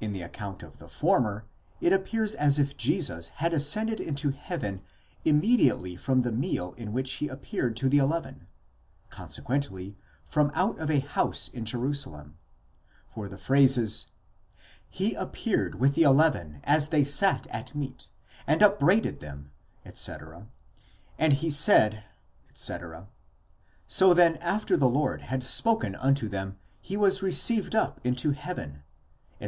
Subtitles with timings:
[0.00, 1.44] In the account of the former,
[1.80, 4.80] it appears as if Jesus had ascended into heaven
[5.24, 8.46] immediately from the meal in which he appeared to the eleven,
[9.10, 12.38] consequently from out of a house in Jerusalem;
[13.08, 14.06] for the phrases:
[14.88, 18.06] he appeared with the eleven as they sat at meat,
[18.46, 19.48] and upbraided them—and
[21.32, 28.30] he said—So then after the Lord had spoken unto them he was received up into
[28.30, 28.84] heaven,
[29.40, 29.44] etc.